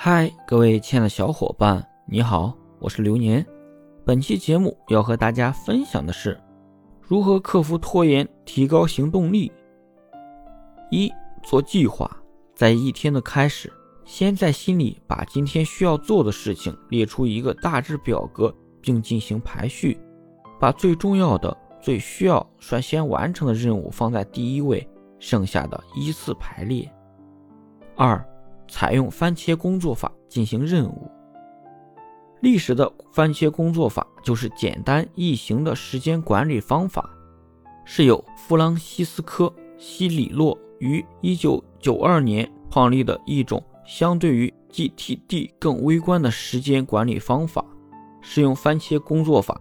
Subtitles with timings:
[0.00, 3.44] 嗨，各位亲爱的小伙伴，你好，我是流年。
[4.04, 6.40] 本期节目要和大家分享的是
[7.02, 9.50] 如何克服拖延，提高行动力。
[10.92, 12.08] 一、做计划，
[12.54, 13.72] 在一天的开始，
[14.04, 19.98] 先在心里把今天需要做的事情列出一个大致表格，并进行排序，
[20.60, 24.88] 把最重要的、最需要率先完成的任务放在第一位，
[25.18, 26.88] 剩下的依次排列。
[27.96, 28.24] 二。
[28.68, 31.10] 采用番茄工作法进行任务。
[32.40, 37.10] 历史的番茄工作法就是简单易行的时间管理方法，
[37.84, 47.64] 是由弗朗西斯科·西里洛于1992年创立的一种相对于 GTD 更微观的时间管理方法。
[48.20, 49.58] 使用番茄工作法，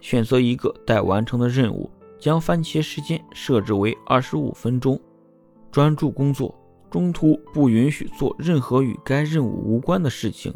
[0.00, 5.00] 选择一个待完成的任务，将番茄时间设置为25分钟，
[5.70, 6.54] 专注工作。
[6.90, 10.52] 中途不允许做任何与该任务无关的事情，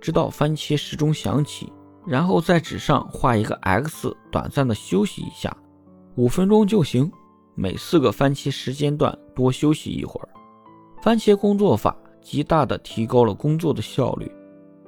[0.00, 1.72] 直到番茄时钟响起，
[2.06, 5.56] 然后在纸上画一个 X，短暂的休息一下，
[6.16, 7.10] 五分钟就行。
[7.54, 10.28] 每四个番茄时间段多休息一会儿。
[11.02, 14.30] 番茄工作法极大的提高了工作的效率，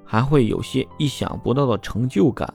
[0.05, 2.53] 还会有些意想不到的成就感。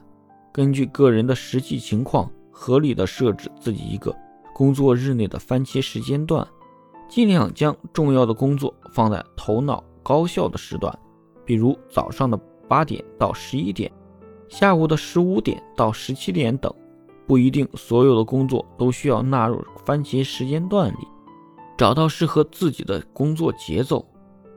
[0.52, 4.14] 根据个人的实际情况，合理的设置自己一个
[4.54, 6.44] 工作日内的番茄时间段。
[7.08, 10.96] 尽量将重要的工作放在头脑高效的时段，
[11.44, 13.90] 比如早上的八点到十一点，
[14.48, 16.72] 下午的十五点到十七点等。
[17.26, 21.08] 不一定所有的工作都需要纳入番茄时间段里，
[21.76, 24.02] 找到适合自己的工作节奏。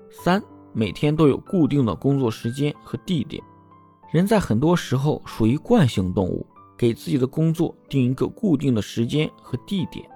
[0.09, 0.41] 三，
[0.71, 3.43] 每天都有固定的工作时间和地点。
[4.09, 6.45] 人在很多时候属于惯性动物，
[6.77, 10.09] 给自己的工作定一个固定的时间和地点。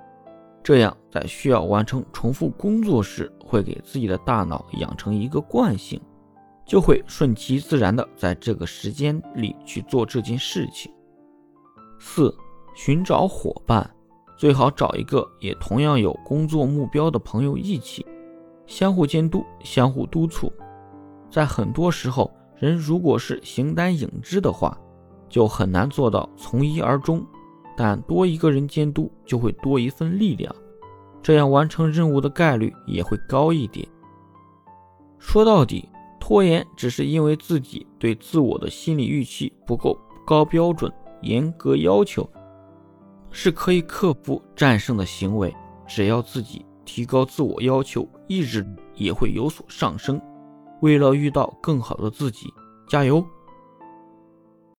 [0.65, 6.01] 这样，在需要完成重复工作时，会给自己的大脑养成一个惯性，
[6.65, 10.91] 就会顺其自然的在这个时间里去做这件事情。
[11.99, 12.35] 四、
[12.73, 13.87] 寻找伙伴，
[14.35, 18.03] 最好找一个也同样有工作目标的朋友一起，
[18.65, 20.51] 相互监督、相互督促。
[21.29, 24.75] 在很多时候，人如果是形单影只的话，
[25.29, 27.23] 就很难做到从一而终。
[27.77, 30.55] 但多一个人监督，就会多一份力量，
[31.25, 33.83] 这样完成任务的概率也会高一点。
[35.17, 40.93] 说到底，拖延只是因为自己对自我的心理预期不够高标准、
[41.23, 42.29] 严格要求，
[43.31, 45.51] 是可以克服、战胜的行为。
[45.87, 48.63] 只要自己提高自我要求，意志
[48.93, 50.21] 也会有所上升。
[50.83, 52.53] 为了遇到更好的自己，
[52.87, 53.25] 加油！